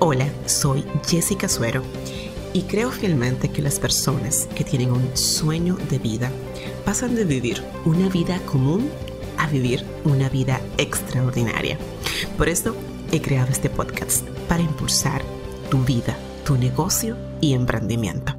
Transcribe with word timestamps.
Hola, 0.00 0.28
soy 0.46 0.84
Jessica 1.04 1.48
Suero 1.48 1.82
y 2.52 2.62
creo 2.62 2.92
fielmente 2.92 3.50
que 3.50 3.62
las 3.62 3.80
personas 3.80 4.48
que 4.54 4.62
tienen 4.62 4.92
un 4.92 5.16
sueño 5.16 5.76
de 5.90 5.98
vida 5.98 6.30
pasan 6.84 7.16
de 7.16 7.24
vivir 7.24 7.64
una 7.84 8.08
vida 8.08 8.38
común 8.46 8.88
a 9.38 9.48
vivir 9.48 9.84
una 10.04 10.28
vida 10.28 10.60
extraordinaria. 10.76 11.78
Por 12.36 12.48
eso 12.48 12.76
he 13.10 13.20
creado 13.20 13.50
este 13.50 13.70
podcast 13.70 14.24
para 14.48 14.62
impulsar 14.62 15.20
tu 15.68 15.78
vida, 15.78 16.16
tu 16.44 16.56
negocio 16.56 17.16
y 17.40 17.54
emprendimiento. 17.54 18.38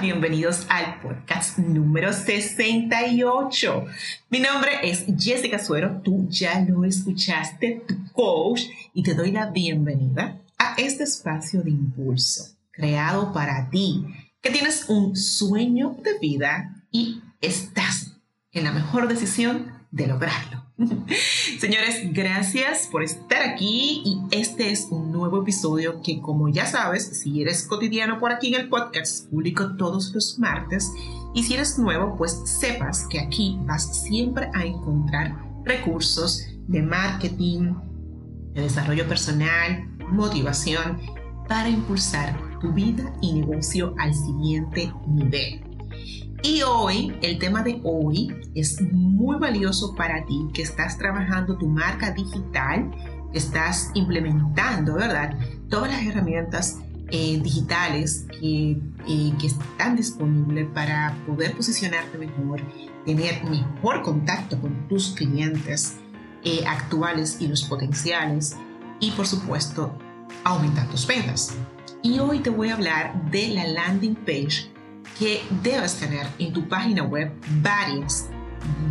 Bienvenidos 0.00 0.64
al 0.70 0.98
podcast 1.00 1.58
número 1.58 2.10
68. 2.14 3.84
Mi 4.30 4.40
nombre 4.40 4.70
es 4.82 5.04
Jessica 5.18 5.58
Suero, 5.58 6.00
tú 6.02 6.26
ya 6.30 6.58
lo 6.60 6.86
escuchaste, 6.86 7.82
coach, 8.20 8.64
y 8.92 9.02
te 9.02 9.14
doy 9.14 9.30
la 9.30 9.46
bienvenida 9.46 10.42
a 10.58 10.74
este 10.76 11.04
espacio 11.04 11.62
de 11.62 11.70
impulso 11.70 12.54
creado 12.70 13.32
para 13.32 13.70
ti, 13.70 14.04
que 14.42 14.50
tienes 14.50 14.90
un 14.90 15.16
sueño 15.16 15.96
de 16.04 16.18
vida 16.18 16.84
y 16.90 17.22
estás 17.40 18.18
en 18.52 18.64
la 18.64 18.72
mejor 18.72 19.08
decisión 19.08 19.72
de 19.90 20.06
lograrlo. 20.06 20.66
Señores, 21.58 22.12
gracias 22.12 22.88
por 22.92 23.02
estar 23.02 23.40
aquí 23.42 24.02
y 24.04 24.20
este 24.32 24.70
es 24.70 24.88
un 24.90 25.10
nuevo 25.12 25.40
episodio 25.40 26.02
que 26.02 26.20
como 26.20 26.50
ya 26.50 26.66
sabes, 26.66 27.20
si 27.22 27.40
eres 27.40 27.66
cotidiano 27.66 28.20
por 28.20 28.32
aquí 28.32 28.54
en 28.54 28.60
el 28.60 28.68
podcast, 28.68 29.30
publico 29.30 29.76
todos 29.76 30.12
los 30.14 30.38
martes 30.38 30.90
y 31.34 31.42
si 31.42 31.54
eres 31.54 31.78
nuevo, 31.78 32.16
pues 32.18 32.38
sepas 32.44 33.06
que 33.08 33.18
aquí 33.18 33.58
vas 33.62 34.02
siempre 34.04 34.50
a 34.52 34.66
encontrar 34.66 35.42
recursos 35.64 36.44
de 36.68 36.82
marketing, 36.82 37.72
de 38.54 38.62
desarrollo 38.62 39.06
personal, 39.06 39.88
motivación 40.08 40.98
para 41.48 41.68
impulsar 41.68 42.36
tu 42.60 42.72
vida 42.72 43.12
y 43.20 43.32
negocio 43.34 43.94
al 43.98 44.14
siguiente 44.14 44.92
nivel. 45.06 45.64
Y 46.42 46.62
hoy, 46.62 47.12
el 47.22 47.38
tema 47.38 47.62
de 47.62 47.80
hoy 47.84 48.34
es 48.54 48.80
muy 48.80 49.38
valioso 49.38 49.94
para 49.94 50.24
ti 50.24 50.48
que 50.54 50.62
estás 50.62 50.96
trabajando 50.96 51.58
tu 51.58 51.68
marca 51.68 52.12
digital, 52.12 52.90
estás 53.34 53.90
implementando, 53.94 54.94
¿verdad? 54.94 55.38
Todas 55.68 55.90
las 55.90 56.02
herramientas 56.02 56.78
eh, 57.10 57.40
digitales 57.42 58.26
que, 58.40 58.80
eh, 59.06 59.32
que 59.38 59.46
están 59.48 59.96
disponibles 59.96 60.68
para 60.72 61.16
poder 61.26 61.54
posicionarte 61.56 62.16
mejor, 62.16 62.62
tener 63.04 63.44
mejor 63.44 64.02
contacto 64.02 64.58
con 64.60 64.88
tus 64.88 65.10
clientes 65.10 65.98
eh, 66.44 66.64
actuales 66.66 67.40
y 67.40 67.48
los 67.48 67.62
potenciales 67.62 68.56
y 69.00 69.10
por 69.12 69.26
supuesto 69.26 69.96
aumentar 70.44 70.88
tus 70.88 71.06
ventas. 71.06 71.54
Y 72.02 72.18
hoy 72.18 72.40
te 72.40 72.50
voy 72.50 72.70
a 72.70 72.74
hablar 72.74 73.30
de 73.30 73.48
la 73.48 73.66
landing 73.66 74.14
page 74.14 74.70
que 75.18 75.42
debes 75.62 75.96
tener 75.96 76.26
en 76.38 76.52
tu 76.52 76.66
página 76.68 77.02
web 77.02 77.32
varias, 77.62 78.28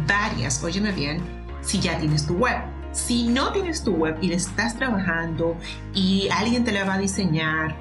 varias, 0.08 0.64
óyeme 0.64 0.92
bien, 0.92 1.22
si 1.62 1.80
ya 1.80 1.98
tienes 2.00 2.28
tu 2.28 2.36
web. 2.36 2.62
Si 2.92 3.28
no 3.28 3.52
tienes 3.52 3.84
tu 3.84 3.94
web 3.94 4.18
y 4.22 4.30
le 4.30 4.36
estás 4.36 4.76
trabajando 4.76 5.56
y 5.94 6.28
alguien 6.30 6.64
te 6.64 6.72
la 6.72 6.86
va 6.86 6.96
a 6.96 6.98
diseñar, 6.98 7.76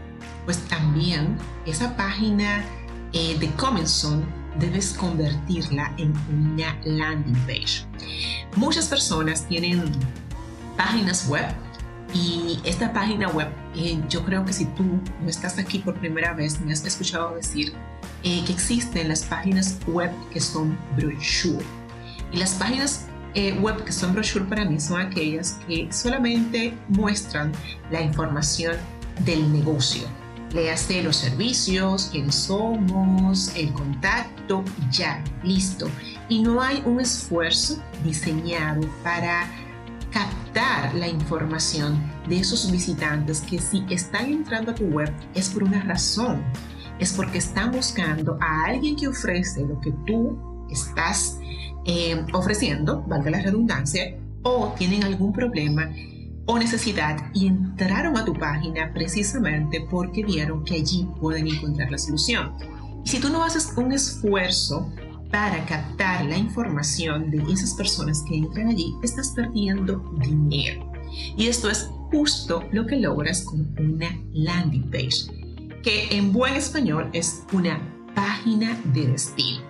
pues 0.44 0.58
también 0.68 1.38
esa 1.66 1.96
página 1.96 2.62
eh, 3.12 3.38
de 3.38 3.50
Comenzón 3.52 4.37
debes 4.58 4.92
convertirla 4.92 5.92
en 5.98 6.12
una 6.30 6.76
landing 6.84 7.38
page. 7.46 7.84
Muchas 8.56 8.86
personas 8.86 9.46
tienen 9.46 9.84
páginas 10.76 11.28
web 11.28 11.46
y 12.14 12.58
esta 12.64 12.92
página 12.92 13.28
web, 13.28 13.48
eh, 13.76 14.00
yo 14.08 14.24
creo 14.24 14.44
que 14.44 14.52
si 14.52 14.64
tú 14.64 14.84
no 14.84 15.28
estás 15.28 15.58
aquí 15.58 15.78
por 15.78 15.94
primera 15.94 16.32
vez, 16.32 16.60
me 16.60 16.72
has 16.72 16.84
escuchado 16.84 17.34
decir 17.34 17.74
eh, 18.22 18.42
que 18.46 18.52
existen 18.52 19.08
las 19.08 19.24
páginas 19.24 19.78
web 19.86 20.10
que 20.32 20.40
son 20.40 20.76
brochure. 20.96 21.64
Y 22.32 22.38
las 22.38 22.54
páginas 22.54 23.06
eh, 23.34 23.52
web 23.60 23.84
que 23.84 23.92
son 23.92 24.14
brochure 24.14 24.44
para 24.46 24.64
mí 24.64 24.80
son 24.80 25.00
aquellas 25.00 25.58
que 25.68 25.88
solamente 25.92 26.74
muestran 26.88 27.52
la 27.90 28.00
información 28.00 28.76
del 29.24 29.52
negocio. 29.52 30.08
Le 30.52 30.70
hace 30.70 31.02
los 31.02 31.16
servicios, 31.16 32.08
quiénes 32.10 32.34
somos, 32.34 33.54
el 33.54 33.72
contacto, 33.72 34.64
ya, 34.90 35.22
listo. 35.42 35.88
Y 36.28 36.42
no 36.42 36.60
hay 36.60 36.82
un 36.86 37.00
esfuerzo 37.00 37.82
diseñado 38.04 38.80
para 39.02 39.46
captar 40.10 40.94
la 40.94 41.08
información 41.08 42.02
de 42.28 42.38
esos 42.38 42.70
visitantes 42.70 43.40
que 43.42 43.58
si 43.58 43.84
están 43.90 44.26
entrando 44.26 44.70
a 44.70 44.74
tu 44.74 44.84
web 44.84 45.12
es 45.34 45.50
por 45.50 45.62
una 45.62 45.82
razón, 45.82 46.42
es 46.98 47.12
porque 47.12 47.38
están 47.38 47.72
buscando 47.72 48.38
a 48.40 48.64
alguien 48.66 48.96
que 48.96 49.08
ofrece 49.08 49.66
lo 49.66 49.80
que 49.80 49.92
tú 50.06 50.66
estás 50.70 51.38
eh, 51.84 52.24
ofreciendo, 52.32 53.02
valga 53.02 53.30
la 53.30 53.42
redundancia, 53.42 54.16
o 54.42 54.74
tienen 54.78 55.04
algún 55.04 55.32
problema 55.32 55.90
o 56.48 56.58
necesidad 56.58 57.30
y 57.34 57.46
entraron 57.46 58.16
a 58.16 58.24
tu 58.24 58.32
página 58.32 58.90
precisamente 58.94 59.86
porque 59.90 60.24
vieron 60.24 60.64
que 60.64 60.76
allí 60.76 61.06
pueden 61.20 61.46
encontrar 61.46 61.90
la 61.90 61.98
solución. 61.98 62.54
Y 63.04 63.08
si 63.08 63.20
tú 63.20 63.28
no 63.28 63.44
haces 63.44 63.74
un 63.76 63.92
esfuerzo 63.92 64.90
para 65.30 65.62
captar 65.66 66.24
la 66.24 66.38
información 66.38 67.30
de 67.30 67.42
esas 67.52 67.74
personas 67.74 68.24
que 68.26 68.36
entran 68.36 68.68
allí, 68.68 68.94
estás 69.02 69.32
perdiendo 69.36 70.02
dinero. 70.22 70.90
Y 71.36 71.48
esto 71.48 71.68
es 71.68 71.90
justo 72.10 72.64
lo 72.72 72.86
que 72.86 72.96
logras 72.96 73.42
con 73.42 73.68
una 73.78 74.18
landing 74.32 74.90
page, 74.90 75.26
que 75.82 76.16
en 76.16 76.32
buen 76.32 76.54
español 76.54 77.10
es 77.12 77.42
una 77.52 77.78
página 78.14 78.80
de 78.94 79.08
destino. 79.08 79.60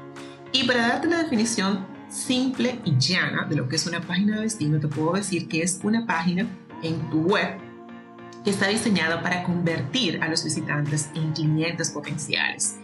Y 0.53 0.65
para 0.65 0.87
darte 0.87 1.09
la 1.09 1.25
definición 1.25 1.85
simple 2.09 2.81
y 2.85 2.97
llana 2.99 3.47
de 3.47 3.57
lo 3.57 3.69
que 3.69 3.75
es 3.75 3.87
una 3.87 4.01
página 4.01 4.37
de 4.37 4.43
destino, 4.43 4.79
te 4.79 4.87
puedo 4.87 5.15
decir 5.15 5.49
que 5.49 5.63
es 5.63 5.81
una 5.83 6.07
página 6.07 6.47
en 6.83 7.11
tu 7.11 7.23
web 7.23 7.59
que 8.45 8.51
está 8.51 8.69
diseñada 8.69 9.23
para 9.23 9.43
convertir 9.43 10.23
a 10.23 10.29
los 10.29 10.45
visitantes 10.45 11.11
en 11.15 11.33
clientes 11.33 11.91
potenciales. 11.91 12.79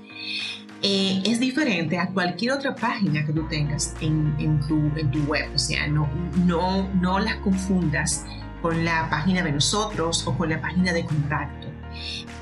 Eh, 0.82 1.22
es 1.24 1.40
diferente 1.40 1.98
a 1.98 2.08
cualquier 2.08 2.52
otra 2.52 2.74
página 2.74 3.24
que 3.24 3.32
tú 3.32 3.48
tengas 3.48 3.94
en, 4.00 4.60
tu, 4.68 4.76
en 4.96 5.10
tu, 5.10 5.20
web. 5.24 5.48
O 5.54 5.58
sea, 5.58 5.86
no, 5.86 6.08
no, 6.44 6.92
no 6.94 7.18
las 7.18 7.36
confundas 7.36 8.26
con 8.60 8.84
la 8.84 9.08
página 9.08 9.42
de 9.42 9.52
nosotros 9.52 10.26
o 10.26 10.36
con 10.36 10.50
la 10.50 10.60
página 10.60 10.92
de 10.92 11.04
contacto. 11.04 11.63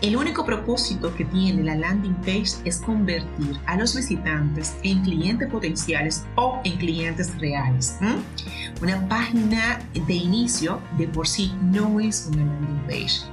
El 0.01 0.17
único 0.17 0.45
propósito 0.45 1.15
que 1.15 1.25
tiene 1.25 1.63
la 1.63 1.77
landing 1.77 2.17
page 2.17 2.55
es 2.65 2.79
convertir 2.79 3.57
a 3.67 3.77
los 3.77 3.95
visitantes 3.95 4.77
en 4.83 5.03
clientes 5.03 5.49
potenciales 5.49 6.25
o 6.35 6.61
en 6.65 6.77
clientes 6.79 7.39
reales. 7.39 7.97
Una 8.81 9.09
página 9.09 9.81
de 10.07 10.15
inicio 10.15 10.81
de 10.99 11.07
por 11.09 11.29
sí 11.29 11.53
no 11.63 12.01
es 12.01 12.29
una 12.33 12.45
landing 12.45 12.83
page. 12.87 13.33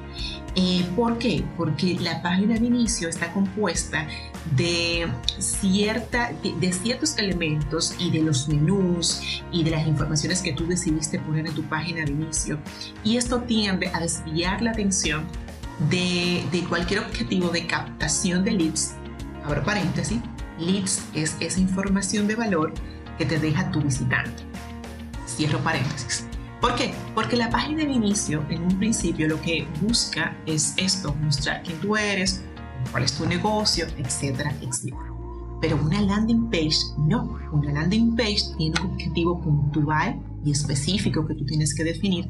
Eh, 0.56 0.86
¿Por 0.96 1.18
qué? 1.18 1.44
Porque 1.58 1.98
la 2.02 2.22
página 2.22 2.58
de 2.58 2.66
inicio 2.66 3.08
está 3.08 3.32
compuesta 3.32 4.08
de, 4.56 5.08
cierta, 5.38 6.32
de, 6.44 6.74
ciertos 6.74 7.18
elementos 7.18 7.96
y 8.00 8.12
de 8.12 8.24
los 8.24 8.48
menús 8.48 9.22
y 9.52 9.64
de 9.64 9.72
las 9.72 9.88
informaciones 9.88 10.42
que 10.42 10.54
tú 10.54 10.66
decidiste 10.66 11.20
poner 11.20 11.48
en 11.48 11.54
tu 11.54 11.64
página 11.64 12.04
de 12.04 12.12
inicio. 12.12 12.58
Y 13.04 13.18
esto 13.18 13.42
tiende 13.42 13.90
a 13.94 14.00
desviar 14.00 14.62
la 14.62 14.72
atención 14.72 15.26
de, 15.90 16.66
cualquier 16.68 17.02
objetivo 17.02 17.50
de 17.50 17.66
captación 17.66 18.44
de 18.44 18.52
leads. 18.52 18.96
Abro 19.46 19.64
paréntesis, 19.64 20.20
leads 20.60 21.04
es 21.14 21.38
esa 21.40 21.60
información 21.60 22.28
de 22.28 22.36
valor 22.36 22.74
que 23.18 23.26
te 23.26 23.40
deja 23.40 23.72
tu 23.72 23.82
visitante. 23.82 24.44
Cierro 25.28 25.60
paréntesis. 25.60 26.26
¿Por 26.60 26.76
qué? 26.76 26.94
Porque 27.16 27.38
la 27.38 27.50
página 27.50 27.86
de 27.86 27.92
inicio, 27.92 28.46
en 28.50 28.64
un 28.64 28.78
principio, 28.78 29.30
lo 29.30 29.42
que 29.42 29.66
busca 29.82 30.36
es 30.46 30.74
esto, 30.76 31.16
mostrar 31.16 31.64
quién 31.64 31.80
tú 31.80 31.96
eres, 31.96 32.44
cuál 32.92 33.04
es 33.04 33.14
tu 33.14 33.26
negocio, 33.26 33.88
etcétera, 33.98 34.54
etcétera. 34.62 35.10
Pero 35.62 35.78
una 35.78 36.02
landing 36.02 36.50
page 36.50 36.78
no. 36.98 37.38
Una 37.52 37.72
landing 37.72 38.16
page 38.16 38.42
tiene 38.58 38.80
un 38.82 38.92
objetivo 38.92 39.40
puntual 39.42 40.20
y 40.46 40.52
específico 40.52 41.26
que 41.26 41.36
tú 41.36 41.46
tienes 41.46 41.74
que 41.74 41.84
definir 41.84 42.30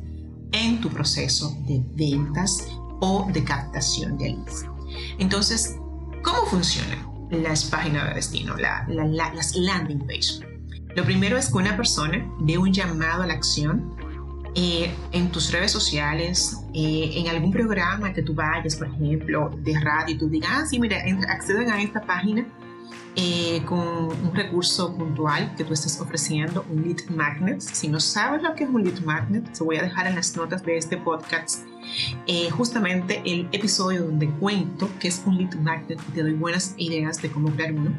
en 0.51 0.79
tu 0.81 0.89
proceso 0.89 1.55
de 1.67 1.83
ventas 1.95 2.67
o 2.99 3.27
de 3.31 3.43
captación 3.43 4.17
de 4.17 4.29
leads. 4.29 4.65
Entonces, 5.17 5.77
¿cómo 6.23 6.45
funcionan 6.45 7.07
las 7.29 7.65
páginas 7.65 8.09
de 8.09 8.15
destino, 8.15 8.55
las 8.57 9.55
landing 9.55 9.99
page? 9.99 10.45
Lo 10.95 11.05
primero 11.05 11.37
es 11.37 11.49
que 11.49 11.57
una 11.57 11.75
persona 11.77 12.25
dé 12.39 12.57
un 12.57 12.73
llamado 12.73 13.23
a 13.23 13.27
la 13.27 13.33
acción 13.33 13.95
eh, 14.55 14.91
en 15.11 15.31
tus 15.31 15.51
redes 15.51 15.71
sociales, 15.71 16.57
eh, 16.73 17.11
en 17.15 17.27
algún 17.27 17.51
programa 17.51 18.11
que 18.13 18.23
tú 18.23 18.33
vayas, 18.33 18.75
por 18.75 18.87
ejemplo, 18.87 19.51
de 19.63 19.79
radio, 19.79 20.15
y 20.15 20.17
tú 20.17 20.27
digas, 20.27 20.51
ah, 20.51 20.65
sí, 20.65 20.79
mira, 20.79 20.97
acceden 21.29 21.69
a 21.69 21.81
esta 21.81 22.01
página 22.01 22.45
eh, 23.15 23.63
con 23.65 23.79
un 23.79 24.31
recurso 24.33 24.95
puntual 24.95 25.53
que 25.55 25.63
tú 25.63 25.73
estés 25.73 25.99
ofreciendo, 25.99 26.65
un 26.69 26.83
lead 26.83 27.09
magnet. 27.09 27.59
Si 27.59 27.87
no 27.87 27.99
sabes 27.99 28.41
lo 28.43 28.53
que 28.55 28.63
es 28.63 28.69
un 28.69 28.83
lead 28.83 28.99
magnet, 29.01 29.51
te 29.51 29.63
voy 29.63 29.77
a 29.77 29.81
dejar 29.81 30.07
en 30.07 30.15
las 30.15 30.35
notas 30.35 30.63
de 30.63 30.77
este 30.77 30.97
podcast 30.97 31.65
eh, 32.27 32.49
justamente 32.51 33.21
el 33.25 33.49
episodio 33.51 34.03
donde 34.03 34.29
cuento 34.29 34.89
qué 34.99 35.07
es 35.07 35.21
un 35.25 35.37
lead 35.37 35.55
magnet 35.55 35.99
y 36.09 36.11
te 36.11 36.21
doy 36.21 36.33
buenas 36.33 36.75
ideas 36.77 37.21
de 37.21 37.31
cómo 37.31 37.49
crear 37.51 37.73
uno. 37.73 37.91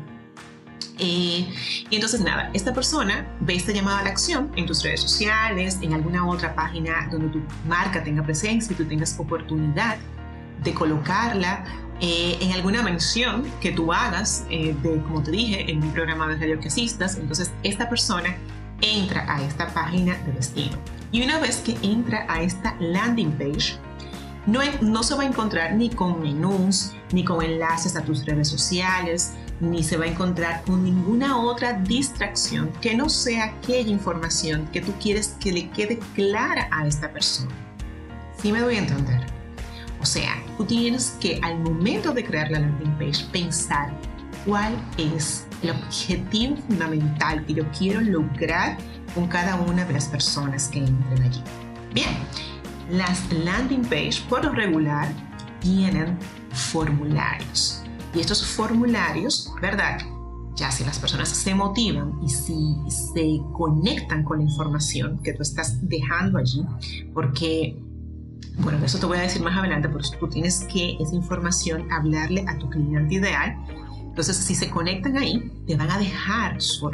Eh, 0.99 1.49
y 1.89 1.95
entonces 1.95 2.21
nada, 2.21 2.51
esta 2.53 2.75
persona 2.75 3.27
ve 3.41 3.55
esta 3.55 3.73
llamada 3.73 4.01
a 4.01 4.05
la 4.05 4.11
acción 4.11 4.51
en 4.57 4.67
tus 4.67 4.83
redes 4.83 5.01
sociales, 5.01 5.79
en 5.81 5.95
alguna 5.95 6.29
otra 6.29 6.55
página 6.55 7.09
donde 7.11 7.29
tu 7.29 7.43
marca 7.67 8.05
tenga 8.05 8.23
presencia 8.23 8.73
y 8.73 8.77
tú 8.77 8.85
tengas 8.85 9.19
oportunidad 9.19 9.97
de 10.63 10.75
colocarla 10.75 11.65
eh, 12.01 12.39
en 12.41 12.53
alguna 12.53 12.83
mención 12.83 13.45
que 13.61 13.73
tú 13.73 13.93
hagas, 13.93 14.47
de, 14.49 15.03
como 15.07 15.23
te 15.23 15.31
dije, 15.31 15.71
en 15.71 15.83
un 15.83 15.93
programa 15.93 16.29
de 16.29 16.37
radio 16.37 16.61
que 16.61 16.69
asistas. 16.69 17.17
Entonces 17.17 17.53
esta 17.63 17.89
persona 17.89 18.37
entra 18.81 19.25
a 19.33 19.43
esta 19.43 19.69
página 19.73 20.17
de 20.25 20.33
destino. 20.33 20.77
Y 21.13 21.23
una 21.23 21.39
vez 21.39 21.59
que 21.59 21.77
entra 21.83 22.25
a 22.29 22.43
esta 22.43 22.75
landing 22.81 23.33
page, 23.33 23.77
no, 24.47 24.61
no 24.81 25.03
se 25.03 25.15
va 25.15 25.23
a 25.23 25.27
encontrar 25.27 25.75
ni 25.75 25.91
con 25.91 26.23
menús, 26.23 26.93
ni 27.13 27.25
con 27.25 27.45
enlaces 27.45 27.97
a 27.97 28.03
tus 28.03 28.25
redes 28.25 28.49
sociales, 28.49 29.33
ni 29.61 29.83
se 29.83 29.97
va 29.97 30.07
a 30.07 30.09
encontrar 30.09 30.63
con 30.63 30.83
ninguna 30.83 31.39
otra 31.39 31.75
distracción 31.75 32.71
que 32.81 32.95
no 32.95 33.09
sea 33.09 33.45
aquella 33.45 33.91
información 33.91 34.67
que 34.73 34.81
tú 34.81 34.93
quieres 35.01 35.37
que 35.41 35.53
le 35.53 35.69
quede 35.71 35.99
clara 36.15 36.69
a 36.71 36.87
esta 36.87 37.13
persona. 37.13 37.51
¿Sí 38.41 38.53
me 38.53 38.61
doy 38.61 38.77
a 38.77 38.79
entender? 38.79 39.27
O 40.01 40.07
sea, 40.07 40.35
tú 40.61 40.67
tienes 40.67 41.17
que 41.19 41.41
al 41.43 41.59
momento 41.61 42.13
de 42.13 42.23
crear 42.23 42.51
la 42.51 42.61
landing 42.61 42.93
page 42.99 43.25
pensar 43.33 43.99
cuál 44.45 44.75
es 44.99 45.47
el 45.63 45.71
objetivo 45.71 46.55
fundamental 46.55 47.47
que 47.47 47.55
yo 47.55 47.65
quiero 47.71 48.03
lograr 48.03 48.77
con 49.15 49.27
cada 49.27 49.57
una 49.57 49.87
de 49.87 49.95
las 49.95 50.09
personas 50.09 50.69
que 50.69 50.81
entren 50.81 51.23
allí. 51.23 51.43
Bien, 51.95 52.11
las 52.91 53.33
landing 53.33 53.87
page 53.87 54.21
por 54.29 54.45
lo 54.45 54.53
regular 54.53 55.09
tienen 55.61 56.19
formularios. 56.51 57.83
Y 58.15 58.21
estos 58.21 58.45
formularios, 58.45 59.51
¿verdad? 59.63 59.99
Ya 60.57 60.71
si 60.71 60.85
las 60.85 60.99
personas 60.99 61.31
se 61.31 61.55
motivan 61.55 62.21
y 62.23 62.29
si 62.29 62.77
se 62.91 63.41
conectan 63.55 64.25
con 64.25 64.41
la 64.41 64.45
información 64.45 65.23
que 65.23 65.33
tú 65.33 65.41
estás 65.41 65.89
dejando 65.89 66.37
allí, 66.37 66.63
porque, 67.15 67.83
bueno, 68.59 68.85
eso 68.85 68.99
te 68.99 69.07
voy 69.07 69.19
a 69.19 69.23
decir 69.23 69.43
más 69.43 69.57
adelante, 69.57 69.89
pero 69.89 70.05
tú 70.19 70.29
tienes 70.29 70.65
que 70.65 70.97
esa 71.01 71.15
información 71.15 71.91
hablarle 71.91 72.45
a 72.47 72.59
tu 72.59 72.69
cliente 72.69 73.15
ideal 73.15 73.57
entonces, 74.11 74.37
si 74.37 74.55
se 74.55 74.69
conectan 74.69 75.17
ahí, 75.17 75.51
te 75.67 75.77
van 75.77 75.91
a 75.91 75.99
dejar 75.99 76.61
su, 76.61 76.91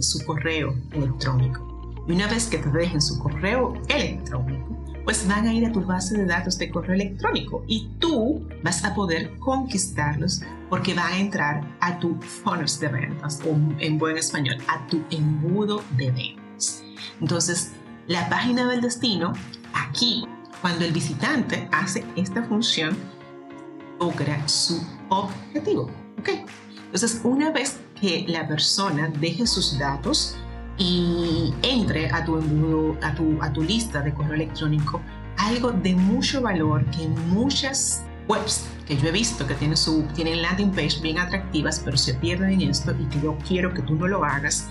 su 0.00 0.24
correo 0.24 0.74
electrónico. 0.92 1.94
Y 2.08 2.12
una 2.12 2.26
vez 2.28 2.46
que 2.46 2.58
te 2.58 2.70
dejen 2.70 3.00
su 3.00 3.18
correo 3.18 3.74
electrónico, 3.88 4.76
pues 5.04 5.28
van 5.28 5.46
a 5.46 5.52
ir 5.52 5.66
a 5.66 5.72
tu 5.72 5.82
base 5.82 6.16
de 6.16 6.24
datos 6.24 6.58
de 6.58 6.70
correo 6.70 6.94
electrónico 6.94 7.62
y 7.68 7.88
tú 7.98 8.48
vas 8.64 8.84
a 8.84 8.94
poder 8.94 9.36
conquistarlos 9.38 10.42
porque 10.68 10.94
van 10.94 11.12
a 11.12 11.18
entrar 11.18 11.76
a 11.80 11.98
tu 11.98 12.20
funnel 12.20 12.66
de 12.80 12.88
ventas 12.88 13.40
o 13.46 13.54
en 13.78 13.98
buen 13.98 14.16
español, 14.16 14.56
a 14.66 14.84
tu 14.88 15.04
embudo 15.10 15.84
de 15.96 16.10
ventas. 16.10 16.82
Entonces, 17.20 17.72
la 18.08 18.28
página 18.28 18.68
del 18.68 18.80
destino, 18.80 19.34
aquí, 19.74 20.26
cuando 20.66 20.84
el 20.84 20.90
visitante 20.90 21.68
hace 21.70 22.04
esta 22.16 22.42
función, 22.42 22.96
logra 24.00 24.48
su 24.48 24.84
objetivo. 25.10 25.88
¿Ok? 26.18 26.30
Entonces, 26.86 27.20
una 27.22 27.52
vez 27.52 27.78
que 28.00 28.24
la 28.26 28.48
persona 28.48 29.08
deje 29.20 29.46
sus 29.46 29.78
datos 29.78 30.34
y 30.76 31.54
entre 31.62 32.10
a 32.10 32.24
tu 32.24 32.96
a 33.00 33.14
tu, 33.14 33.40
a 33.40 33.52
tu 33.52 33.62
lista 33.62 34.00
de 34.00 34.12
correo 34.12 34.34
electrónico, 34.34 35.00
algo 35.36 35.70
de 35.70 35.94
mucho 35.94 36.42
valor 36.42 36.84
que 36.86 37.06
muchas 37.06 38.02
webs 38.26 38.66
que 38.88 38.96
yo 38.96 39.06
he 39.06 39.12
visto 39.12 39.46
que 39.46 39.54
tienen, 39.54 39.76
su, 39.76 40.02
tienen 40.16 40.42
landing 40.42 40.72
page 40.72 40.98
bien 41.00 41.18
atractivas, 41.18 41.80
pero 41.84 41.96
se 41.96 42.14
pierden 42.14 42.60
en 42.60 42.70
esto 42.70 42.92
y 42.98 43.04
que 43.04 43.20
yo 43.20 43.38
quiero 43.46 43.72
que 43.72 43.82
tú 43.82 43.94
no 43.94 44.08
lo 44.08 44.24
hagas, 44.24 44.66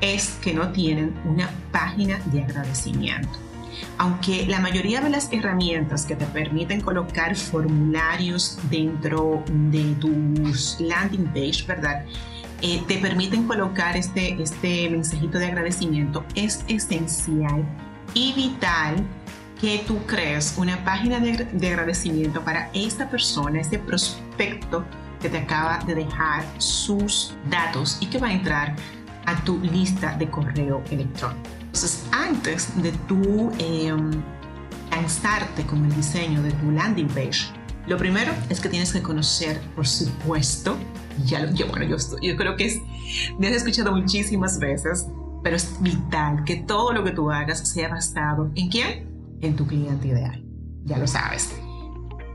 es 0.00 0.38
que 0.40 0.54
no 0.54 0.72
tienen 0.72 1.14
una 1.26 1.50
página 1.70 2.18
de 2.32 2.44
agradecimiento. 2.44 3.53
Aunque 3.98 4.46
la 4.46 4.60
mayoría 4.60 5.00
de 5.00 5.10
las 5.10 5.32
herramientas 5.32 6.04
que 6.06 6.16
te 6.16 6.26
permiten 6.26 6.80
colocar 6.80 7.36
formularios 7.36 8.58
dentro 8.70 9.42
de 9.48 9.94
tus 10.00 10.80
landing 10.80 11.26
page, 11.26 11.64
¿verdad? 11.66 12.04
Eh, 12.62 12.82
te 12.88 12.98
permiten 12.98 13.46
colocar 13.46 13.96
este, 13.96 14.40
este 14.42 14.88
mensajito 14.88 15.38
de 15.38 15.46
agradecimiento, 15.46 16.24
es 16.34 16.64
esencial 16.68 17.64
y 18.14 18.32
vital 18.32 18.96
que 19.60 19.84
tú 19.86 19.98
crees 20.06 20.54
una 20.56 20.82
página 20.84 21.20
de, 21.20 21.44
de, 21.44 21.68
agradecimiento 21.68 22.40
para 22.42 22.70
esta 22.72 23.08
persona, 23.08 23.60
este 23.60 23.78
prospecto 23.78 24.84
que 25.20 25.28
te 25.28 25.38
acaba 25.38 25.78
de 25.86 25.94
dejar 25.94 26.44
sus 26.58 27.34
datos 27.50 27.98
y 28.00 28.06
que 28.06 28.18
va 28.18 28.28
a 28.28 28.32
entrar 28.32 28.76
a 29.26 29.36
tu 29.44 29.60
lista 29.60 30.16
de 30.16 30.28
correo 30.28 30.82
electrónico. 30.90 31.63
Entonces, 31.74 32.04
antes 32.12 32.82
de 32.84 32.92
tú 33.08 33.50
em, 33.58 34.12
lanzarte 34.92 35.66
con 35.66 35.84
el 35.84 35.96
diseño 35.96 36.40
de 36.40 36.52
tu 36.52 36.70
landing 36.70 37.08
page, 37.08 37.52
lo 37.88 37.96
primero 37.96 38.32
es 38.48 38.60
que 38.60 38.68
tienes 38.68 38.92
que 38.92 39.02
conocer, 39.02 39.60
por 39.74 39.84
supuesto, 39.84 40.76
ya 41.24 41.50
yo, 41.50 41.66
bueno, 41.66 41.84
yo, 41.86 41.96
yo 42.22 42.36
creo 42.36 42.54
que 42.54 42.66
es, 42.66 42.80
me 43.40 43.48
has 43.48 43.54
escuchado 43.54 43.90
muchísimas 43.90 44.60
veces, 44.60 45.08
pero 45.42 45.56
es 45.56 45.82
vital 45.82 46.44
que 46.44 46.58
todo 46.58 46.92
lo 46.92 47.02
que 47.02 47.10
tú 47.10 47.28
hagas 47.32 47.68
sea 47.68 47.88
basado 47.88 48.52
en 48.54 48.68
quién? 48.68 49.38
En 49.40 49.56
tu 49.56 49.66
cliente 49.66 50.06
ideal. 50.06 50.44
Ya 50.84 50.96
lo 50.96 51.08
sabes. 51.08 51.56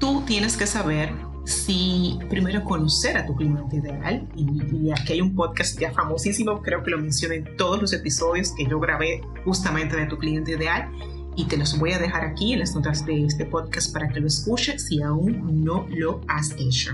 Tú 0.02 0.22
tienes 0.26 0.58
que 0.58 0.68
saber 0.68 1.14
si 1.46 2.20
primero 2.30 2.64
conocer 2.64 3.18
a 3.18 3.26
tu 3.26 3.36
cliente 3.36 3.78
ideal, 3.78 4.28
y, 4.36 4.92
aquí 4.92 5.14
hay 5.14 5.22
un 5.22 5.36
podcast 5.36 5.80
ya 5.80 5.92
famosísimo, 5.92 6.62
creo 6.62 6.84
que 6.84 6.92
lo 6.92 6.98
mencioné 6.98 7.36
en 7.36 7.58
todos 7.58 7.82
los 7.82 7.94
episodios 7.94 8.52
que 8.56 8.66
yo 8.66 8.80
grabé 8.80 9.22
justamente 9.46 9.96
de 9.96 10.06
tu 10.06 10.18
cliente 10.18 10.52
ideal, 10.52 10.92
y 11.36 11.46
te 11.46 11.58
los 11.58 11.78
voy 11.80 11.94
a 11.94 12.00
dejar 12.00 12.26
aquí 12.26 12.54
en 12.54 12.60
las 12.60 12.76
notas 12.76 13.06
de 13.06 13.26
este 13.26 13.46
podcast 13.46 13.94
para 13.94 14.10
que 14.10 14.20
lo 14.20 14.28
escuches 14.28 14.88
si 14.88 15.02
aún 15.02 15.64
no 15.64 15.88
lo 15.90 16.22
has 16.28 16.52
hecho. 16.58 16.92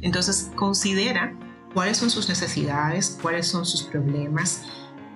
Entonces, 0.00 0.50
considera 0.54 1.36
cuáles 1.74 1.98
son 1.98 2.08
sus 2.08 2.28
necesidades, 2.28 3.18
cuáles 3.20 3.46
son 3.46 3.66
sus 3.66 3.82
problemas 3.82 4.62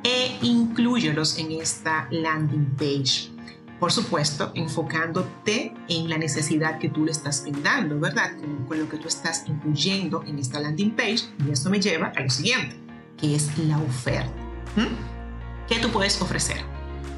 e 0.05 0.37
inclúyelos 0.43 1.39
en 1.39 1.53
esta 1.53 2.07
landing 2.11 2.77
page 2.77 3.36
por 3.79 3.93
supuesto, 3.93 4.53
enfocándote 4.55 5.75
en 5.89 6.09
la 6.09 6.17
necesidad 6.17 6.79
que 6.79 6.89
tú 6.89 7.05
le 7.05 7.13
estás 7.13 7.43
brindando, 7.43 8.01
¿verdad? 8.01 8.33
Con, 8.37 8.79
lo 8.79 8.89
que 8.89 8.97
tú 8.97 9.09
estás 9.09 9.45
incluyendo 9.47 10.23
en 10.25 10.39
esta 10.39 10.61
landing 10.61 10.97
page. 10.97 11.25
Y 11.47 11.51
esto 11.51 11.71
me 11.71 11.81
lleva 11.81 12.13
a 12.17 12.21
lo 12.21 12.31
siguiente, 12.31 12.77
que 13.19 13.35
es 13.35 13.57
la 13.59 13.79
oferta. 13.79 14.33
¿Mm? 14.77 15.67
¿Qué 15.69 15.79
tú 15.79 15.91
puedes 15.91 16.21
ofrecer? 16.21 16.59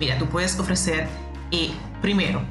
Mira, 0.00 0.18
tú 0.18 0.26
puedes 0.26 0.58
ofrecer, 0.58 1.06
eh, 1.52 1.70
primero, 2.00 2.42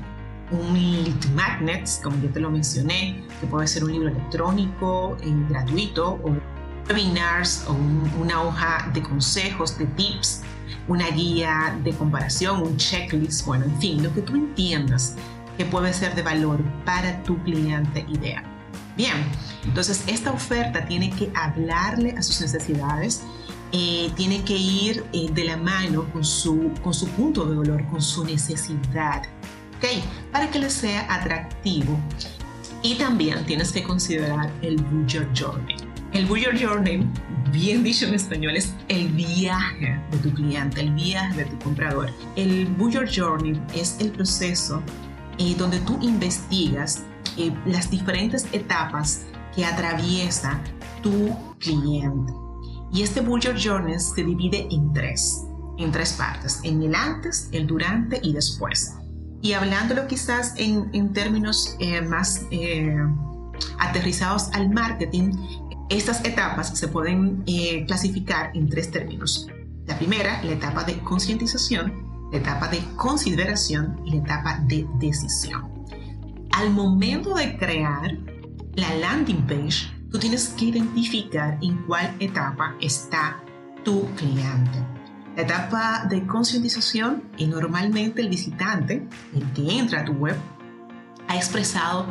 un 0.52 0.74
lead 0.74 1.26
magnet, 1.36 1.88
como 2.02 2.22
yo 2.22 2.30
te 2.30 2.40
lo 2.40 2.50
mencioné, 2.50 3.26
que 3.42 3.48
puede 3.48 3.68
ser 3.68 3.84
un 3.84 3.92
libro 3.92 4.10
electrónico 4.10 5.18
eh, 5.22 5.34
gratuito 5.50 6.20
o 6.24 6.36
webinars 6.88 7.66
o 7.68 7.74
una 8.22 8.42
hoja 8.44 8.90
de 8.94 9.02
consejos, 9.02 9.78
de 9.78 9.86
tips 9.88 10.44
una 10.88 11.10
guía 11.10 11.78
de 11.84 11.92
comparación, 11.92 12.62
un 12.62 12.78
checklist, 12.78 13.46
bueno, 13.46 13.66
en 13.66 13.80
fin, 13.80 14.04
lo 14.04 14.14
que 14.14 14.22
tú 14.22 14.36
entiendas 14.36 15.16
que 15.58 15.66
puede 15.66 15.94
ser 15.94 16.16
de 16.16 16.22
valor 16.22 16.64
para 16.86 17.22
tu 17.24 17.42
cliente 17.44 18.06
ideal. 18.10 18.44
Bien, 18.96 19.16
entonces 19.64 20.04
esta 20.08 20.32
oferta 20.32 20.86
tiene 20.86 21.12
que 21.12 21.32
hablarle 21.36 22.16
a 22.18 22.22
sus 22.22 22.42
necesidades, 22.42 23.22
eh, 23.72 24.12
tiene 24.16 24.44
que 24.44 24.56
ir 24.56 25.06
eh, 25.14 25.30
de 25.32 25.44
la 25.44 25.58
mano 25.58 26.12
con 26.12 26.24
su, 26.24 26.72
con 26.82 26.94
su 26.94 27.08
punto 27.10 27.46
de 27.46 27.56
dolor, 27.56 27.86
con 27.90 28.02
su 28.02 28.24
necesidad, 28.26 29.24
¿ok? 29.78 30.04
Para 30.32 30.50
que 30.50 30.60
le 30.60 30.70
sea 30.70 31.06
atractivo. 31.14 32.00
Y 32.82 32.96
también 32.96 33.46
tienes 33.46 33.72
que 33.72 33.84
considerar 33.84 34.52
el 34.62 34.78
budget 34.78 35.28
journey. 35.38 35.77
El 36.18 36.26
Bullet 36.26 36.58
Journey, 36.60 37.08
bien 37.52 37.84
dicho 37.84 38.08
en 38.08 38.16
español, 38.16 38.56
es 38.56 38.74
el 38.88 39.08
viaje 39.10 40.02
de 40.10 40.18
tu 40.18 40.34
cliente, 40.34 40.82
el 40.82 40.92
viaje 40.96 41.44
de 41.44 41.46
tu 41.46 41.60
comprador. 41.60 42.10
El 42.36 42.66
Bullet 42.66 43.08
Journey 43.08 43.62
es 43.76 43.98
el 44.00 44.10
proceso 44.10 44.82
eh, 45.38 45.54
donde 45.60 45.78
tú 45.82 45.96
investigas 46.02 47.04
eh, 47.38 47.54
las 47.68 47.92
diferentes 47.92 48.48
etapas 48.52 49.28
que 49.56 49.64
atraviesa 49.64 50.60
tu 51.04 51.38
cliente. 51.60 52.34
Y 52.92 53.04
este 53.04 53.22
Bullet 53.22 53.56
Journey 53.56 54.00
se 54.00 54.24
divide 54.24 54.68
en 54.72 54.92
tres, 54.94 55.46
en 55.78 55.92
tres 55.92 56.14
partes, 56.14 56.62
en 56.64 56.82
el 56.82 56.96
antes, 56.96 57.48
el 57.52 57.68
durante 57.68 58.20
y 58.24 58.34
después. 58.34 58.96
Y 59.44 59.54
hablándolo 59.54 60.08
quizás 60.08 60.56
en, 60.58 60.90
en 60.94 61.14
términos 61.14 61.76
eh, 61.78 62.02
más 62.02 62.42
aterrizados 63.80 64.50
al 64.54 64.70
marketing, 64.70 65.32
Estas 65.90 66.24
etapas 66.26 66.78
se 66.78 66.90
pueden 66.90 67.44
eh, 67.48 67.86
clasificar 67.86 68.52
en 68.54 68.70
tres 68.70 68.92
términos. 68.92 69.48
La 69.86 69.98
primera, 69.98 70.44
la 70.44 70.52
etapa 70.52 70.84
de 70.84 71.00
concientización, 71.00 72.28
la 72.32 72.40
etapa 72.40 72.68
de 72.68 72.82
consideración 72.98 74.02
y 74.06 74.12
la 74.12 74.18
etapa 74.18 74.60
de 74.68 74.86
decisión. 75.00 75.86
Al 76.52 76.72
momento 76.72 77.36
de 77.36 77.58
crear 77.58 78.18
la 78.76 78.96
landing 78.96 79.48
page, 79.48 79.90
tú 80.12 80.20
tienes 80.20 80.50
que 80.50 80.66
identificar 80.66 81.58
en 81.62 81.78
cuál 81.84 82.14
etapa 82.20 82.76
está 82.82 83.42
tu 83.86 84.08
cliente. 84.16 84.80
La 85.38 85.44
etapa 85.44 86.06
de 86.10 86.28
concientización 86.28 87.24
y 87.38 87.46
normalmente 87.48 88.22
el 88.22 88.28
visitante, 88.28 89.08
el 89.34 89.54
que 89.54 89.78
entra 89.78 90.02
a 90.02 90.06
tu 90.06 90.14
web, 90.14 90.36
ha 91.30 91.36
expresado 91.38 92.08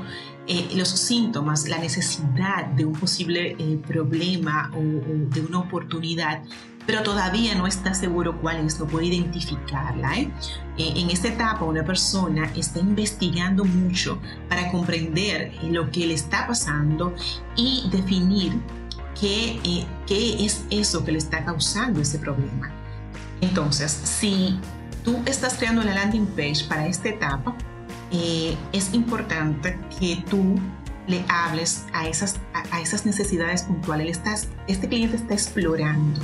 eh, 0.48 0.68
los 0.76 0.88
síntomas, 0.88 1.68
la 1.68 1.78
necesidad 1.78 2.66
de 2.66 2.84
un 2.84 2.92
posible 2.92 3.56
eh, 3.58 3.80
problema 3.86 4.70
o, 4.74 4.80
de 4.80 5.40
una 5.40 5.58
oportunidad, 5.58 6.42
pero 6.86 7.02
todavía 7.02 7.56
no 7.56 7.66
está 7.66 7.94
seguro 7.94 8.40
cuál 8.40 8.64
es, 8.64 8.78
no 8.78 8.86
puede 8.86 9.06
identificarla. 9.06 10.18
¿eh? 10.18 10.30
en 10.78 11.10
esta 11.10 11.28
etapa 11.28 11.64
una 11.64 11.84
persona 11.84 12.52
está 12.54 12.78
investigando 12.78 13.64
mucho 13.64 14.20
para 14.48 14.70
comprender 14.70 15.52
lo 15.64 15.90
que 15.90 16.06
le 16.06 16.14
está 16.14 16.46
pasando 16.46 17.12
y 17.56 17.88
definir 17.90 18.52
qué, 19.18 19.86
qué 20.06 20.44
es 20.44 20.64
eso 20.70 21.04
que 21.04 21.12
le 21.12 21.18
está 21.18 21.44
causando 21.44 22.00
ese 22.00 22.18
problema. 22.18 22.70
Entonces, 23.40 23.90
si 23.90 24.58
tú 25.04 25.20
estás 25.26 25.54
creando 25.54 25.82
la 25.82 25.94
landing 25.94 26.26
page 26.26 26.66
para 26.68 26.86
esta 26.86 27.08
etapa, 27.08 27.56
eh, 28.12 28.56
es 28.72 28.94
importante 28.94 29.78
que 29.98 30.22
tú 30.28 30.56
le 31.06 31.24
hables 31.28 31.86
a 31.92 32.08
esas, 32.08 32.40
a, 32.72 32.80
esas 32.80 33.06
necesidades 33.06 33.62
puntuales. 33.62 34.18
Estás, 34.18 34.48
este 34.66 34.88
cliente 34.88 35.16
está 35.16 35.34
explorando. 35.34 36.20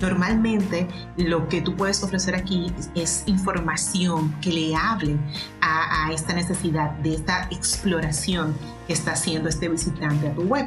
Normalmente 0.00 0.88
lo 1.16 1.48
que 1.48 1.60
tú 1.60 1.76
puedes 1.76 2.02
ofrecer 2.02 2.34
aquí 2.34 2.72
es, 2.94 3.22
información 3.26 4.34
que 4.40 4.52
le 4.52 4.74
hable 4.74 5.16
a, 5.60 6.10
esta 6.12 6.32
necesidad 6.32 6.90
de 6.98 7.14
esta 7.14 7.48
exploración 7.50 8.54
que 8.86 8.92
está 8.92 9.12
haciendo 9.12 9.48
este 9.48 9.68
visitante 9.68 10.28
a 10.28 10.34
tu 10.34 10.42
web. 10.42 10.66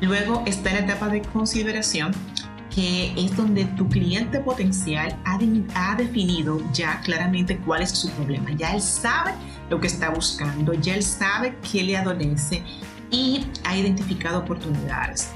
Luego 0.00 0.42
está 0.46 0.72
la 0.72 0.80
etapa 0.80 1.08
de 1.08 1.22
consideración 1.22 2.12
que 2.74 3.12
es 3.16 3.36
donde 3.36 3.64
tu 3.76 3.88
cliente 3.88 4.40
potencial 4.40 5.16
ha, 5.24 5.38
ha, 5.74 5.94
definido 5.94 6.60
ya 6.72 7.00
claramente 7.00 7.58
cuál 7.58 7.82
es 7.82 7.90
su 7.90 8.08
problema. 8.10 8.50
Ya 8.52 8.74
él 8.74 8.80
sabe 8.80 9.32
lo 9.68 9.80
que 9.80 9.88
está 9.88 10.10
buscando, 10.10 10.72
ya 10.72 10.94
él 10.94 11.02
sabe 11.02 11.56
qué 11.70 11.82
le 11.82 11.96
adolece 11.96 12.62
y 13.10 13.46
ha 13.64 13.76
identificado 13.76 14.38
oportunidades. 14.40 15.30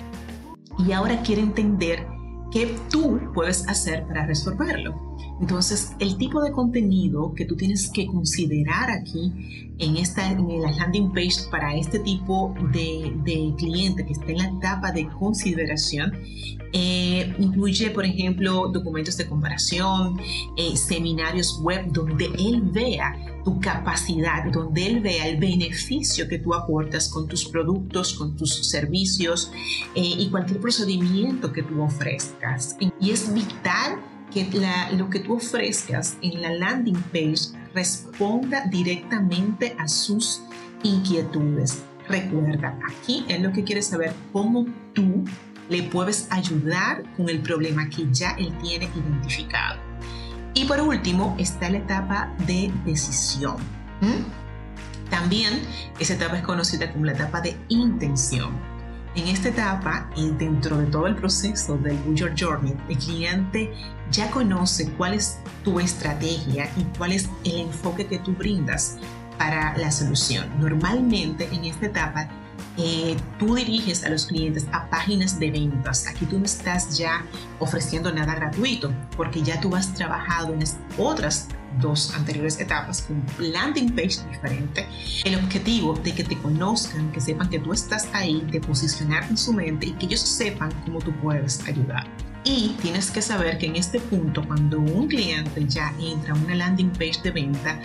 Y 0.79 0.93
ahora 0.93 1.21
quiere 1.23 1.43
entender 1.43 2.07
qué 2.51 2.75
tú 2.91 3.21
puedes 3.35 3.69
hacer 3.69 4.07
para 4.07 4.27
resolverlo. 4.27 5.06
Entonces, 5.41 5.93
el 5.99 6.17
tipo 6.17 6.43
de 6.43 6.51
contenido 6.51 7.35
que 7.35 7.45
tú 7.45 7.57
tienes 7.57 7.91
que 7.91 8.07
considerar 8.07 8.91
aquí 8.91 9.67
en, 9.79 9.97
esta, 9.99 10.31
en 10.31 10.63
la 10.63 10.71
landing 10.71 11.13
page 11.13 11.51
para 11.51 11.77
este 11.77 11.99
tipo 11.99 12.55
de, 12.73 13.13
cliente 13.59 14.07
que 14.07 14.13
está 14.13 14.27
en 14.27 14.39
la 14.39 14.49
etapa 14.49 14.93
de 14.93 15.07
consideración 15.09 16.13
eh, 16.73 17.35
incluye, 17.39 17.91
por 17.91 18.05
ejemplo, 18.05 18.69
documentos 18.69 19.17
de 19.17 19.27
comparación, 19.27 20.19
eh, 20.57 20.77
seminarios 20.77 21.61
web 21.63 21.87
donde 21.93 22.27
él 22.27 22.63
vea 22.73 23.15
tu 23.45 23.61
capacidad, 23.61 24.51
donde 24.51 24.87
él 24.87 25.01
vea 25.01 25.29
el 25.29 25.39
beneficio 25.39 26.29
que 26.29 26.39
tú 26.39 26.55
aportas 26.55 27.09
con 27.09 27.29
tus 27.29 27.45
productos, 27.45 28.15
con 28.15 28.37
tus 28.37 28.69
servicios 28.69 29.53
eh, 29.95 30.03
y 30.19 30.29
cualquier 30.31 30.61
procedimiento 30.61 31.53
que 31.53 31.63
tú 31.63 31.83
ofrezcas. 31.83 32.77
Y 33.01 33.11
es 33.11 33.33
vital 33.33 34.01
que 34.33 34.49
lo 34.97 35.09
que 35.11 35.21
tú 35.21 35.35
ofrezcas 35.35 36.17
en 36.23 36.43
la 36.43 36.53
landing 36.53 37.01
page 37.13 37.57
responda 37.75 38.65
directamente 38.67 39.77
a 39.79 39.89
sus 39.89 40.43
inquietudes. 40.83 41.83
Recuerda, 42.09 42.79
aquí 42.89 43.25
es 43.29 43.41
lo 43.41 43.53
que 43.53 43.65
quieres 43.65 43.87
saber 43.87 44.13
cómo 44.33 44.67
tú 44.95 45.25
le 45.69 45.83
puedes 45.85 46.29
ayudar 46.31 47.03
con 47.17 47.29
el 47.29 47.41
problema 47.41 47.89
que 47.89 48.07
ya 48.13 48.31
él 48.39 48.57
tiene 48.63 48.89
identificado. 48.95 49.81
Y 50.55 50.65
por 50.65 50.81
último 50.81 51.35
está 51.39 51.69
la 51.69 51.79
etapa 51.79 52.33
de 52.47 52.73
decisión. 52.85 53.57
También 55.11 55.61
esa 55.99 56.15
etapa 56.15 56.39
es 56.39 56.43
conocida 56.43 56.93
como 56.93 57.05
la 57.05 57.13
etapa 57.13 57.41
de 57.41 57.57
intención. 57.69 58.76
En 59.17 59.29
esta 59.29 59.49
etapa 59.49 60.11
y 60.15 60.29
dentro 60.33 60.77
de 60.77 60.87
todo 60.87 61.07
el 61.07 61.17
proceso 61.17 61.79
del 61.79 61.99
Your 62.15 62.35
Journey, 62.39 62.77
el 62.91 62.99
cliente 62.99 63.73
ya 64.11 64.31
conoce 64.31 64.93
cuál 64.93 65.15
es 65.15 65.39
tu 65.65 65.81
estrategia 65.81 66.71
y 66.77 66.85
cuál 66.99 67.13
es 67.13 67.31
el 67.45 67.61
enfoque 67.61 68.07
que 68.07 68.19
tú 68.19 68.33
brindas 68.33 68.99
para 69.39 69.75
la 69.79 69.91
solución. 69.91 70.51
Normalmente 70.61 71.49
en 71.51 71.65
esta 71.65 71.87
etapa 71.87 72.29
eh, 72.77 73.17
tú 73.39 73.55
diriges 73.55 74.05
a 74.05 74.11
los 74.11 74.27
clientes 74.27 74.67
a 74.73 74.87
páginas 74.91 75.41
de 75.41 75.51
ventas. 75.51 76.07
Aquí 76.07 76.27
tú 76.27 76.39
no 76.39 76.45
estás 76.45 76.99
ya 76.99 77.25
ofreciendo 77.59 78.13
nada 78.13 78.35
gratuito 78.35 78.93
porque 79.17 79.43
ya 79.43 79.59
tú 79.63 79.75
has 79.75 79.95
trabajado 79.95 80.53
en 80.53 80.63
otras 80.99 81.49
dos 81.81 82.15
anteriores 82.15 82.61
etapas 82.61 83.03
con 83.03 83.25
landing 83.39 83.91
page 83.95 84.19
diferente. 84.31 84.87
El 85.25 85.37
objetivo 85.37 85.95
de 85.95 86.15
que 86.15 86.25
te 86.25 86.37
conozcan, 86.39 87.13
que 87.13 87.21
sepan 87.21 87.49
que 87.49 87.59
tú 87.59 87.73
estás 87.73 88.09
ahí, 88.13 88.41
de 88.51 88.61
posicionar 88.61 89.25
en 89.25 89.37
su 89.37 89.53
mente 89.53 89.87
y 89.87 89.93
que 89.93 90.07
ellos 90.07 90.21
sepan 90.21 90.73
cómo 90.85 90.99
tú 91.01 91.13
puedes 91.23 91.65
ayudar. 91.67 92.07
Y 92.45 92.77
tienes 92.81 93.11
que 93.11 93.23
saber 93.23 93.59
que 93.59 93.67
en 93.67 93.77
este 93.77 93.99
punto, 93.99 94.47
cuando 94.47 94.79
un 94.79 95.09
cliente 95.09 95.67
ya 95.67 95.93
entra 95.99 96.33
a 96.33 96.37
una 96.37 96.55
landing 96.55 96.91
page 96.91 97.21
de 97.25 97.33
venta, 97.33 97.81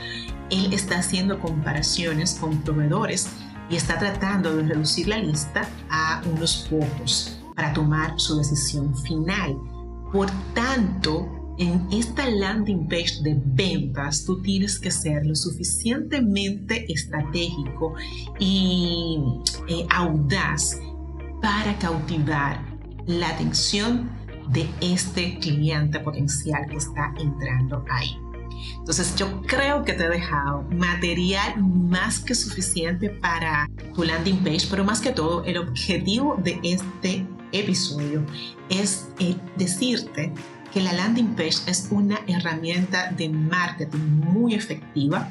él 0.51 0.71
está 0.73 0.99
haciendo 0.99 1.39
comparaciones 1.39 2.37
con 2.39 2.61
proveedores 2.61 3.29
y 3.71 3.75
está 3.75 3.97
tratando 3.97 4.55
de 4.55 4.63
reducir 4.63 5.07
la 5.07 5.17
lista 5.17 5.67
a 5.89 6.21
unos 6.31 6.67
pocos 6.69 7.39
para 7.55 7.73
tomar 7.73 8.19
su 8.19 8.37
decisión 8.37 8.95
final. 8.95 9.57
Por 10.11 10.29
tanto, 10.53 11.40
en 11.61 11.87
esta 11.91 12.27
landing 12.27 12.87
page 12.87 13.21
de 13.21 13.39
ventas, 13.39 14.25
tú 14.25 14.41
tienes 14.41 14.79
que 14.79 14.89
ser 14.89 15.23
lo 15.27 15.35
suficientemente 15.35 16.91
estratégico 16.91 17.93
y 18.39 19.19
eh, 19.67 19.85
audaz 19.91 20.79
para 21.39 21.77
cautivar 21.77 22.65
la 23.05 23.29
atención 23.29 24.09
de 24.49 24.67
este 24.81 25.37
cliente 25.37 25.99
potencial 25.99 26.65
que 26.67 26.77
está 26.77 27.13
entrando 27.19 27.85
ahí. 27.91 28.17
Entonces 28.79 29.15
yo 29.15 29.43
creo 29.43 29.83
que 29.83 29.93
te 29.93 30.05
he 30.05 30.09
dejado 30.09 30.63
material 30.71 31.63
más 31.63 32.19
que 32.19 32.33
suficiente 32.33 33.11
para 33.11 33.67
tu 33.93 34.03
landing 34.03 34.37
page, 34.37 34.65
pero 34.67 34.83
más 34.83 34.99
que 34.99 35.11
todo 35.11 35.43
el 35.45 35.57
objetivo 35.57 36.37
de 36.43 36.59
este 36.63 37.23
episodio 37.51 38.25
es 38.69 39.09
eh, 39.19 39.35
decirte 39.57 40.33
que 40.71 40.81
la 40.81 40.93
landing 40.93 41.35
page 41.35 41.57
es 41.67 41.87
una 41.91 42.19
herramienta 42.27 43.11
de 43.11 43.29
marketing 43.29 44.21
muy 44.23 44.55
efectiva 44.55 45.29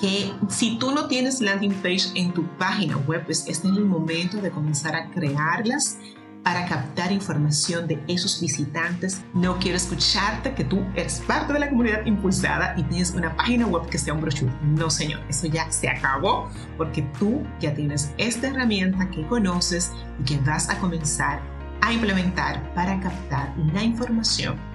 que 0.00 0.32
si 0.48 0.78
tú 0.78 0.90
no 0.92 1.06
tienes 1.06 1.40
landing 1.40 1.74
page 1.74 2.10
en 2.14 2.32
tu 2.32 2.44
página 2.56 2.96
web, 2.96 3.24
pues 3.24 3.46
es 3.46 3.64
en 3.64 3.74
el 3.74 3.84
momento 3.84 4.38
de 4.38 4.50
comenzar 4.50 4.96
a 4.96 5.10
crearlas 5.10 5.98
para 6.42 6.66
captar 6.66 7.12
información 7.12 7.86
de 7.86 8.02
esos 8.08 8.40
visitantes. 8.40 9.22
No 9.32 9.58
quiero 9.60 9.76
escucharte 9.76 10.54
que 10.54 10.64
tú 10.64 10.84
eres 10.96 11.20
parte 11.20 11.52
de 11.52 11.60
la 11.60 11.68
comunidad 11.68 12.04
impulsada 12.04 12.74
y 12.76 12.82
tienes 12.82 13.12
una 13.12 13.36
página 13.36 13.66
web 13.66 13.88
que 13.88 13.98
sea 13.98 14.14
un 14.14 14.22
brochure. 14.22 14.52
No, 14.62 14.90
señor, 14.90 15.20
eso 15.28 15.46
ya 15.46 15.70
se 15.70 15.88
acabó 15.88 16.48
porque 16.76 17.02
tú 17.20 17.46
ya 17.60 17.72
tienes 17.72 18.12
esta 18.18 18.48
herramienta 18.48 19.08
que 19.10 19.24
conoces 19.28 19.92
y 20.20 20.24
que 20.24 20.38
vas 20.38 20.68
a 20.68 20.78
comenzar 20.78 21.40
a 21.80 21.92
implementar 21.92 22.74
para 22.74 22.98
captar 22.98 23.54
la 23.72 23.84
información 23.84 24.71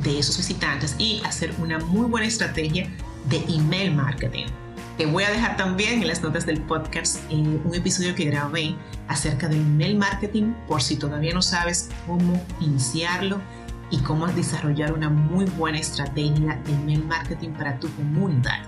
de 0.00 0.18
esos 0.18 0.36
visitantes 0.36 0.94
y 0.98 1.20
hacer 1.24 1.54
una 1.58 1.78
muy 1.78 2.06
buena 2.06 2.26
estrategia 2.26 2.88
de 3.28 3.44
email 3.48 3.94
marketing. 3.94 4.46
Te 4.96 5.06
voy 5.06 5.24
a 5.24 5.30
dejar 5.30 5.56
también 5.56 6.02
en 6.02 6.08
las 6.08 6.22
notas 6.22 6.44
del 6.44 6.60
podcast 6.62 7.20
un 7.30 7.72
episodio 7.72 8.14
que 8.14 8.24
grabé 8.24 8.74
acerca 9.06 9.48
del 9.48 9.60
email 9.60 9.96
marketing 9.96 10.54
por 10.66 10.82
si 10.82 10.96
todavía 10.96 11.32
no 11.32 11.42
sabes 11.42 11.88
cómo 12.06 12.44
iniciarlo 12.60 13.40
y 13.90 13.98
cómo 13.98 14.26
desarrollar 14.26 14.92
una 14.92 15.08
muy 15.08 15.44
buena 15.44 15.78
estrategia 15.78 16.60
de 16.64 16.72
email 16.72 17.04
marketing 17.04 17.50
para 17.50 17.78
tu 17.78 17.88
comunidad. 17.94 18.62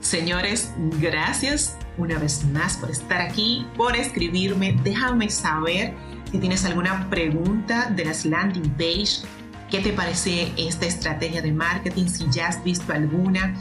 Señores, 0.00 0.72
gracias 1.00 1.76
una 1.98 2.18
vez 2.18 2.44
más 2.46 2.76
por 2.76 2.90
estar 2.90 3.20
aquí, 3.20 3.66
por 3.76 3.96
escribirme. 3.96 4.78
Déjame 4.82 5.28
saber 5.28 5.94
si 6.30 6.38
tienes 6.38 6.64
alguna 6.64 7.10
pregunta 7.10 7.90
de 7.90 8.04
las 8.04 8.24
landing 8.24 8.70
page. 8.70 9.22
¿Qué 9.70 9.80
te 9.80 9.92
parece 9.92 10.50
esta 10.56 10.86
estrategia 10.86 11.42
de 11.42 11.52
marketing? 11.52 12.06
Si 12.06 12.26
ya 12.30 12.48
has 12.48 12.64
visto 12.64 12.90
alguna 12.90 13.54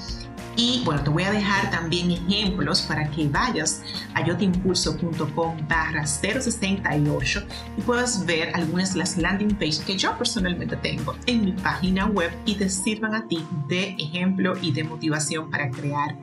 Y 0.56 0.82
bueno, 0.86 1.04
te 1.04 1.10
voy 1.10 1.24
a 1.24 1.32
dejar 1.32 1.70
también 1.70 2.12
ejemplos 2.12 2.82
para 2.82 3.12
que 3.12 3.28
vayas 3.28 3.84
a 4.14 4.26
yotimpulso.com 4.26 5.68
barra 5.68 6.08
068 6.08 7.44
y 7.78 7.82
puedas 7.82 8.26
ver 8.26 8.56
algunas 8.56 8.94
de 8.94 9.00
las 9.00 9.18
landing 9.18 9.56
pages 9.56 9.80
que 9.80 9.98
yo 9.98 10.18
personalmente 10.18 10.78
tengo 10.78 11.14
en 11.28 11.46
mi 11.46 11.52
página 11.52 12.08
web 12.08 12.32
y 12.46 12.56
te 12.56 12.70
sirvan 12.70 13.14
a 13.14 13.28
ti 13.28 13.46
de 13.68 13.96
ejemplo 14.00 14.54
y 14.62 14.72
de 14.72 14.86
motivación 14.86 15.52
para 15.52 15.70
crear 15.70 16.18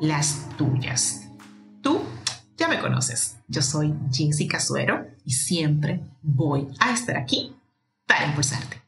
las 0.00 0.48
tuyas. 0.56 1.28
Tú 1.82 2.00
ya 2.56 2.68
me 2.68 2.80
conoces, 2.80 3.36
yo 3.46 3.62
soy 3.62 3.94
Jessica 4.10 4.58
Suero 4.58 5.06
y 5.24 5.32
siempre 5.32 6.00
voy 6.22 6.68
a 6.80 6.92
estar 6.92 7.18
aquí 7.18 7.54
para 8.06 8.26
impulsarte. 8.26 8.85